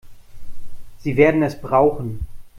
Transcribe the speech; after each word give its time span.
Sie 0.97 1.15
werden 1.15 1.43
es 1.43 1.61
brauchen. 1.61 2.25